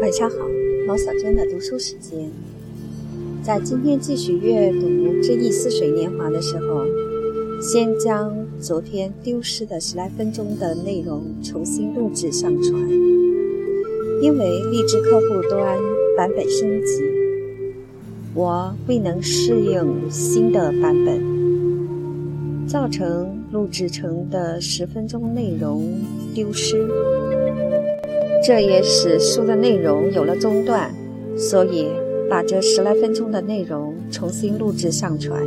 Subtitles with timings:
[0.00, 0.36] 晚上好，
[0.86, 2.30] 毛小娟的读书时间。
[3.42, 4.78] 在今天继续阅读
[5.26, 6.84] 《这一似水年华》的时候，
[7.60, 12.88] 先将昨天丢失的十来分钟的内容重新录制上传，
[14.22, 15.78] 因为荔枝客户端
[16.16, 17.02] 版本升级，
[18.34, 21.37] 我未能适应新的版本，
[22.68, 25.82] 造成录制成的十分钟内容
[26.34, 26.86] 丢失。
[28.44, 30.94] 这也使书的内容有了中断，
[31.36, 31.88] 所以
[32.30, 35.42] 把这十来分钟的内容重新录制上传。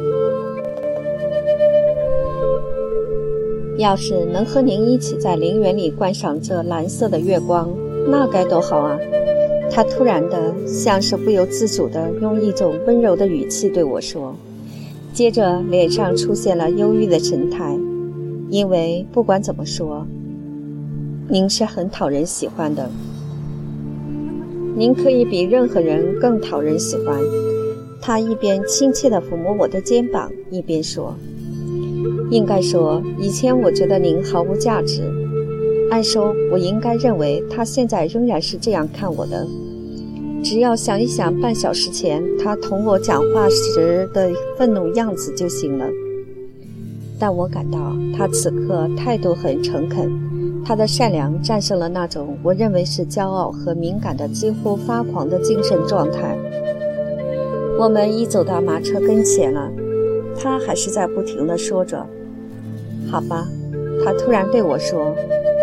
[3.77, 7.69] 要是能和您一起在陵园里观赏这蓝色的月光，
[8.09, 8.99] 那该多好啊！
[9.71, 14.35] 他突然的，像是不由自主的用一种温柔的语气对我说，
[15.13, 17.77] 接着脸上出现了忧郁的神态，
[18.49, 20.05] 因为不管怎么说。
[21.27, 22.89] 您是很讨人喜欢的，
[24.75, 27.19] 您可以比任何人更讨人喜欢。
[28.01, 31.15] 他一边亲切地抚摸我的肩膀，一边说
[32.31, 35.03] ：“应该说，以前我觉得您毫无价值。
[35.89, 39.45] 按说，我应该认为他现在仍然是这样看我的。
[40.43, 45.85] 只要想一想半小时前他同我讲话时的愤怒样子就行了。
[47.19, 50.11] 但我感到他此刻态度很诚恳。”
[50.63, 56.37] 他的善良战胜了那种我认为是骄傲和敏感的几乎发狂的精神状态。
[57.79, 59.71] 我们已走到马车跟前了，
[60.37, 62.05] 他还是在不停地说着
[63.09, 63.47] ：“好吧。”
[64.05, 65.15] 他突然对我说：“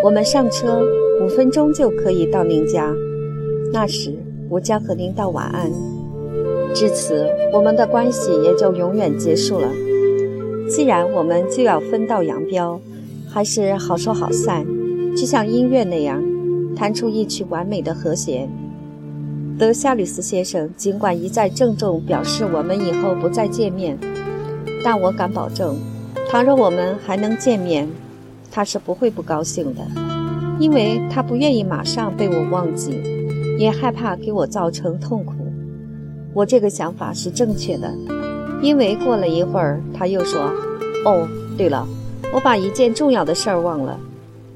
[0.02, 0.80] 我们上车，
[1.22, 2.92] 五分钟就可以到您家。
[3.72, 4.12] 那时
[4.48, 5.70] 我将和您道晚安。
[6.74, 9.68] 至此，我们的关系也就永远结束了。
[10.68, 12.80] 既然我们就要分道扬镳，
[13.28, 14.66] 还是好说好散。”
[15.16, 16.22] 就像音乐那样，
[16.76, 18.48] 弹出一曲完美的和弦。
[19.58, 23.98] 德夏吕斯先生尽管一再郑重表示我们以后不再见面，
[24.84, 25.76] 但我敢保证，
[26.30, 27.88] 倘若我们还能见面，
[28.52, 29.80] 他是不会不高兴的，
[30.60, 33.00] 因为他不愿意马上被我忘记，
[33.58, 35.34] 也害怕给我造成痛苦。
[36.32, 37.92] 我这个想法是正确的，
[38.62, 40.52] 因为过了一会儿，他又说
[41.04, 41.86] ：“哦，对了，
[42.32, 43.98] 我把一件重要的事儿忘了。”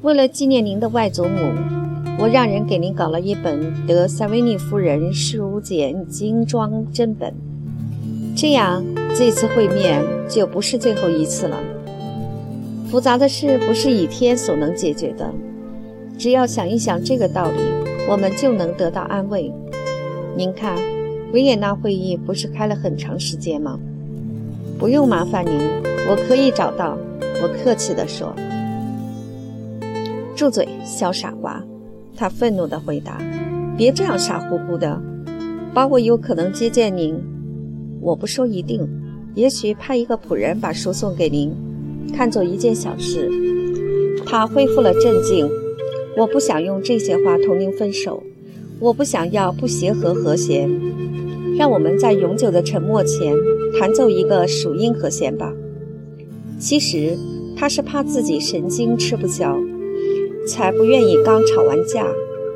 [0.02, 1.52] 为了纪念您的外祖母，
[2.18, 7.32] 我让人给您搞了一本德塞维尼夫人书简精装真本，
[8.36, 8.84] 这样
[9.16, 11.58] 这次会面就不是最后一次了。
[12.90, 15.32] 复杂的事不是一天所能解决的，
[16.19, 17.58] 只要想一想这个道理，
[18.08, 19.52] 我们就能得到安慰。
[20.36, 20.76] 您看，
[21.32, 23.78] 维也纳会议不是开了很长时间吗？
[24.78, 25.52] 不用麻烦您，
[26.08, 26.98] 我可以找到。
[27.42, 28.34] 我客气地说。
[30.36, 31.62] 住嘴，小傻瓜！
[32.16, 33.18] 他愤怒地回答
[33.76, 35.00] ：“别这样傻乎乎的，
[35.72, 37.16] 把我有可能接见您。
[38.00, 38.88] 我不说一定，
[39.34, 41.52] 也许派一个仆人把书送给您，
[42.14, 43.30] 看作一件小事。”
[44.26, 45.48] 他恢复了镇静。
[46.16, 48.22] 我不想用这些话同您分手，
[48.80, 50.70] 我不想要不协和和弦。
[51.56, 53.34] 让我们在永久的沉默前
[53.78, 55.52] 弹奏一个属音和弦吧。
[56.58, 57.16] 其实
[57.56, 59.58] 他是怕自己神经吃不消。
[60.44, 62.04] 才不愿意刚吵完架，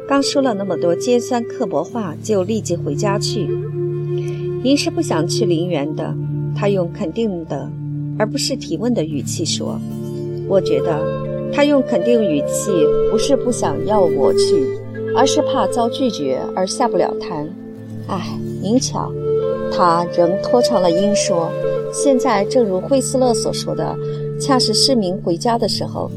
[0.08, 3.46] 刚说了那么多尖酸刻薄话就立即回家去。
[4.64, 6.12] 您是不想去陵园的，
[6.56, 7.70] 他用肯定的
[8.18, 9.80] 而不是提问的语气说。
[10.48, 12.70] 我觉得他用肯定语气
[13.10, 14.66] 不是不想要我去，
[15.16, 17.46] 而是怕遭拒绝而下不了台。
[18.08, 19.10] 唉，您瞧，
[19.72, 21.50] 他仍拖长了音说
[21.92, 23.96] ：“现在正如惠斯勒所说的，
[24.40, 26.10] 恰是市民回家的时候。”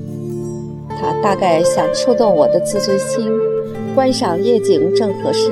[0.99, 3.31] 他大概想触动我的自尊心，
[3.95, 5.51] 观赏夜景正合适。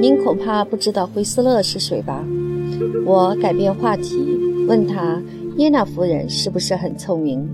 [0.00, 2.24] 您恐怕不知道惠斯勒是谁吧？
[3.06, 4.16] 我改变话题，
[4.66, 5.22] 问他
[5.56, 7.48] 耶娜夫人是不是很聪明？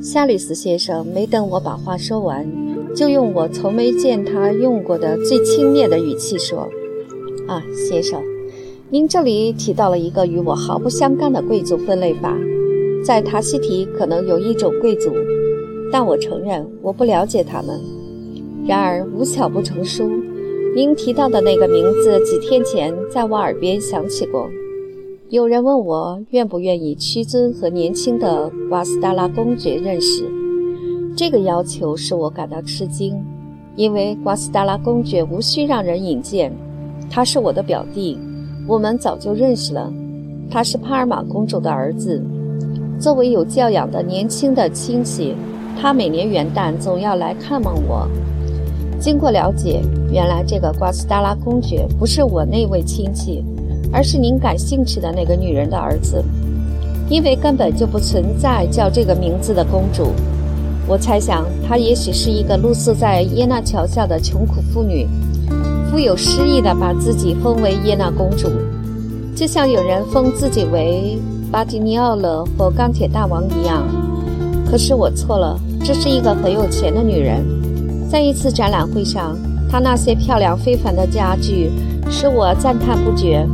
[0.00, 2.46] 夏里斯先生没等我把话说完，
[2.94, 6.68] 就用我从没见他用过的最轻蔑的语气说
[7.48, 8.22] ：“啊，先生，
[8.90, 12.38] 您这里提到了一个与我毫不相干的贵族分类法，
[13.04, 15.10] 在塔西提可能有一种贵族。”
[15.90, 17.80] 但我承认我不了解他们。
[18.66, 20.08] 然而无巧不成书，
[20.76, 24.48] 您提到的那个名字几天前在我耳边响起过。
[25.30, 30.24] 有人问我愿不愿意屈尊和年轻的瓜斯达拉公爵认识。
[31.14, 33.14] 这个要求使我感到吃惊，
[33.76, 36.50] 因为瓜斯达拉公爵无需让人引荐，
[37.10, 38.18] 他是我的表弟，
[38.66, 39.92] 我们早就认识了。
[40.50, 42.24] 他是帕尔玛公主的儿子。
[42.98, 45.34] 作为有教养的年轻的亲戚，
[45.78, 48.08] 他每年元旦总要来看望我。
[48.98, 53.44] 经过了解，原来这个瓜斯达拉公爵不是我那位亲戚，
[53.92, 56.22] 而是您感兴趣的那个女人的儿子。
[57.10, 60.12] 因为根本就不存在叫这个名字的公主。
[60.86, 65.06] 我猜想，她也许是一个露宿在耶纳桥下的穷苦妇女，
[65.90, 68.50] 富有诗意地把自己封为耶纳公主，
[69.34, 71.18] 就像有人封自己为
[71.50, 73.86] 巴蒂尼奥勒或钢铁大王一样。
[74.70, 77.42] 可是我错了，这是一个很有钱的女人。
[78.10, 79.34] 在一次展览会上，
[79.70, 81.70] 她那些漂亮非凡的家具
[82.10, 83.46] 使我赞叹不绝。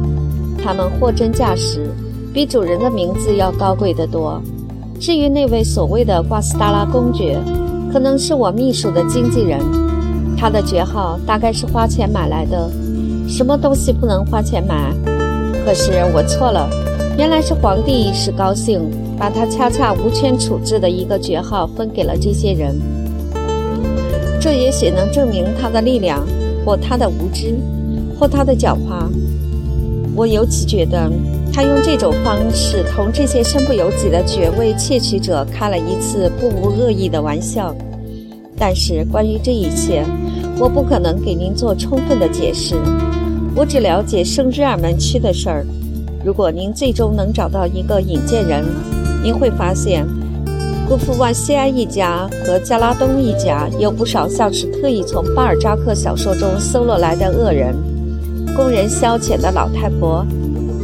[0.64, 1.90] 他们货真价实，
[2.32, 4.40] 比主人的名字要高贵得多。
[4.98, 7.38] 至于那位所谓的瓜斯达拉公爵，
[7.92, 9.60] 可能是我秘书的经纪人。
[10.38, 12.70] 他的爵号大概是花钱买来的。
[13.28, 14.90] 什么东西不能花钱买？
[15.66, 16.66] 可是我错了，
[17.18, 22.74] 原来是皇帝一时高兴，把他恰恰无权处置的一个爵号分给了这些人。
[24.40, 26.26] 这也许能证明他的力量，
[26.64, 27.54] 或他的无知，
[28.18, 29.06] 或他的狡猾。
[30.16, 31.10] 我尤其觉得，
[31.52, 37.74] 他用这种方式同这些身不由己的爵位窃取者开了一次不无恶意的玩笑。
[38.56, 40.04] 但是关于这一切，
[40.58, 42.76] 我不可能给您做充分的解释。
[43.56, 45.66] 我只了解圣日耳门区的事儿。
[46.24, 48.64] 如果您最终能找到一个引荐人，
[49.22, 50.06] 您会发现。
[50.88, 57.74] 姑父万西埃一家和加拉东一家有不少像是特意从巴尔扎克小说中搜罗来的恶人，
[58.56, 60.24] 供人消遣的老太婆。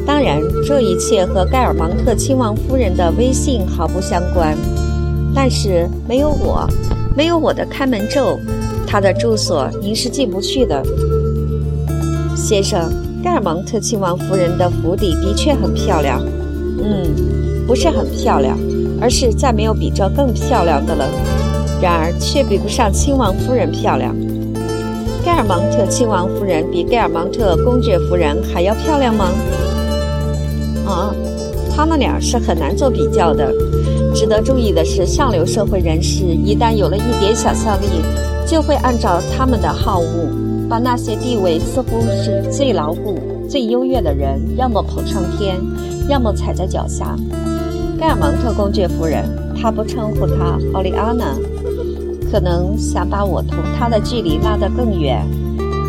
[0.07, 4.57] 当然，这一切和盖尔芒特亲王夫人的威信毫不相关。
[5.35, 6.69] 但是没有我，
[7.17, 8.39] 没有我的开门咒，
[8.87, 10.83] 他的住所您是进不去的，
[12.37, 12.93] 先生。
[13.23, 16.21] 盖尔芒特亲王夫人的府邸的确很漂亮，
[16.83, 17.07] 嗯，
[17.67, 18.59] 不是很漂亮。
[19.03, 21.09] 而是再没有比这更漂亮的了，
[21.81, 24.15] 然而却比不上亲王夫人漂亮。
[25.25, 29.27] 盖尔芒特亲王夫人比盖尔芒特公爵夫人还要漂亮吗？
[30.87, 31.15] 啊，
[31.77, 33.53] 他们俩是很难做比较的。
[34.15, 37.87] 值得注意的是，上流社会人士一旦有了一点想象力，
[38.47, 40.29] 就会按照他们的好恶，
[40.69, 43.19] 把那些地位似乎是最牢固、
[43.49, 45.61] 最优越的人，要么捧上天，
[46.09, 47.15] 要么踩在脚下。
[47.99, 49.25] 盖尔芒特公爵夫人，
[49.61, 51.37] 他不称呼她奥利安娜，
[52.31, 55.27] 可能想把我同她的距离拉得更远，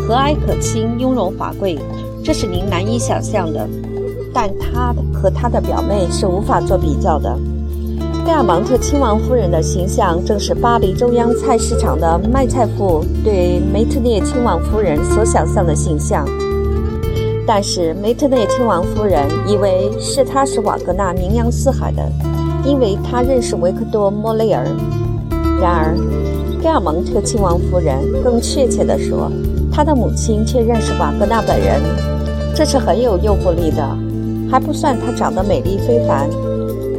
[0.06, 1.78] 和蔼可亲，雍容华贵，
[2.24, 3.68] 这是您难以想象的。
[4.34, 7.38] 但她和她的表妹是无法做比较的。
[8.24, 16.24] 盖尔芒特亲王夫人的形象，正是巴黎中央菜市场的卖菜妇对梅特涅亲王夫人所想象的形象。
[17.44, 22.02] 但是梅特涅亲王夫人以为是他是瓦格纳名扬四海的，
[22.64, 24.64] 因为他认识维克多·莫雷尔。
[25.62, 25.96] 然而，
[26.60, 29.30] 盖尔蒙特亲王夫人更确切地说，
[29.72, 31.80] 他的母亲却认识瓦格纳本人。
[32.52, 33.96] 这是很有诱惑力的，
[34.50, 36.28] 还不算她长得美丽非凡，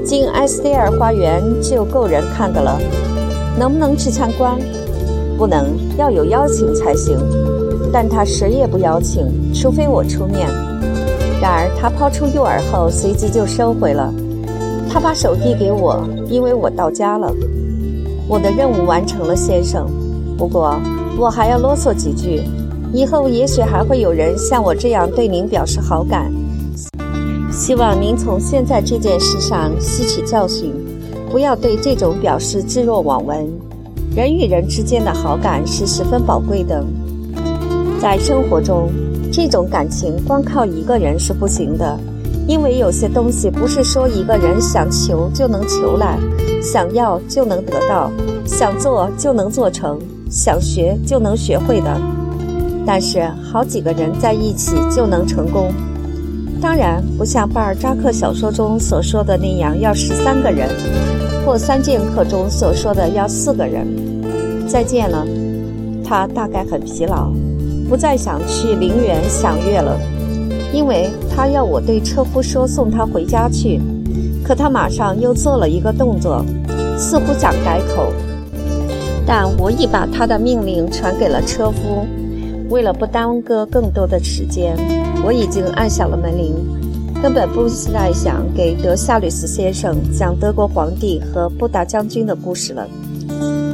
[0.06, 2.80] 进埃斯蒂尔花园就够人看的了。
[3.60, 4.57] 能不能去参观？
[5.38, 7.18] 不能，要有邀请才行。
[7.92, 10.48] 但他谁也不邀请，除非我出面。
[11.42, 14.09] 然而他抛出诱饵后，随即就收回了。
[14.89, 17.30] 他把手递给我，因为我到家了。
[18.27, 19.87] 我的任务完成了，先生。
[20.37, 20.80] 不过
[21.18, 22.42] 我还要啰嗦几句。
[22.94, 26.31] 以后也许还会有人像我这样对您表示好感。
[27.51, 30.71] 希望您从现在这件事上吸取教训，
[31.31, 33.47] 不要对这种表示置若罔闻。
[34.15, 36.85] 人与人之间的好感是十分宝贵的。
[37.99, 38.92] 在生活中，
[39.31, 41.99] 这种感情光靠一个人是不行的，
[42.47, 46.18] 因为有些东西不是说一个人想求就能求来，
[46.62, 48.12] 想要就能得到，
[48.45, 52.02] 想做就能做成，想学就能学会的。
[52.85, 55.71] 但是好几个人在一起就能成功，
[56.62, 60.69] 当然不像巴尔扎克小说中所说的那样要十三个人，
[61.45, 63.88] 或三剑客中所说的要四个人。
[64.68, 65.26] 再见了，
[66.04, 67.31] 他大概很疲劳。
[67.88, 70.00] 不再想去陵园享乐了，
[70.73, 73.80] 因为他要我对车夫说送他回家去。
[74.44, 76.44] 可他马上又做了一个动作，
[76.97, 78.11] 似乎想改口。
[79.25, 82.06] 但我已把他的命令传给了车夫。
[82.69, 84.75] 为了不耽搁更多的时间，
[85.23, 86.53] 我已经按响了门铃，
[87.21, 92.85] 根本不再想给德夏吕斯先生讲德国皇帝和布达将军的故事了。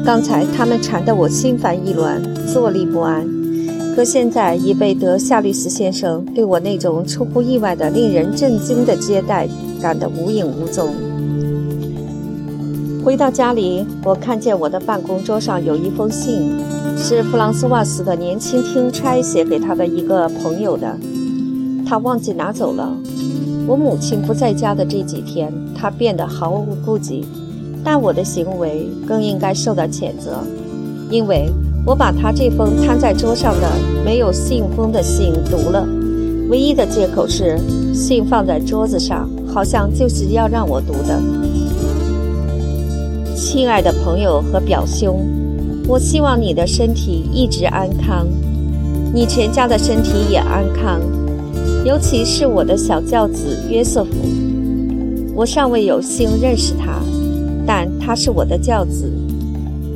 [0.06, 3.39] 刚才他们缠得我心烦意乱，坐立不安。
[4.00, 9.46] 可现在已被德夏律斯先生对我那种出乎意外的、令人震惊的接待
[9.82, 10.94] 赶得无影无踪。
[13.04, 16.50] 回到家里，我看见我的办公桌上有一封信，
[16.98, 20.98] 是弗朗斯瓦斯的年轻听差写给他的一个朋友的，
[21.86, 22.96] 他忘记拿走了。
[23.68, 27.26] 我母亲不在家的这几天，他变得毫无顾忌，
[27.84, 30.42] 但我的行为更应该受到谴责，
[31.12, 31.50] 因为
[31.90, 33.68] 我把他这封摊在桌上的
[34.06, 35.84] 没有信封的信读了，
[36.48, 37.58] 唯一的借口是
[37.96, 41.20] 信放在桌子上，好像就是要让我读的。
[43.36, 45.20] 亲爱的朋友和表兄，
[45.88, 48.28] 我希望你的身体一直安康，
[49.12, 51.02] 你全家的身体也安康，
[51.84, 54.12] 尤其是我的小教子约瑟夫。
[55.34, 57.02] 我尚未有幸认识他，
[57.66, 59.12] 但他是我的教子，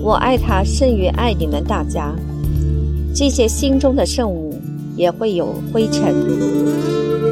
[0.04, 2.14] 我爱他胜于爱你们大家。
[3.16, 4.54] 这些心中的圣物
[4.98, 6.14] 也会有灰尘，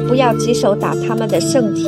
[0.08, 1.86] 不要举手打他们的圣体。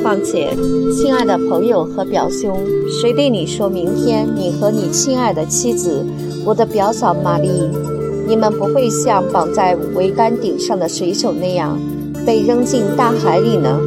[0.00, 0.56] 况且，
[0.94, 2.56] 亲爱的朋友和表兄，
[2.88, 6.06] 谁对你说明天你和你亲爱的妻子，
[6.44, 7.48] 我的表嫂玛丽，
[8.28, 11.76] 你们不会像绑在桅杆顶上的水手那样
[12.24, 13.80] 被扔进大海里呢？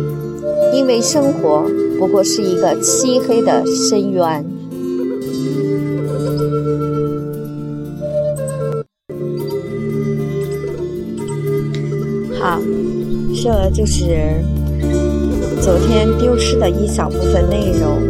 [0.74, 1.64] 因为生活
[1.98, 4.46] 不过是一个漆黑的深渊。
[13.46, 14.44] 这就是。
[15.62, 18.02] 昨天丢失的一小部分内容，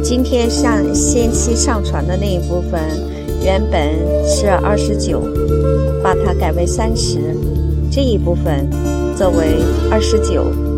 [0.00, 2.80] 今天上先期上传的那一部分，
[3.42, 3.80] 原本
[4.24, 5.20] 是二十九，
[6.04, 7.18] 把它改为三十，
[7.90, 8.70] 这一部分
[9.16, 9.58] 作为
[9.90, 10.69] 二十九。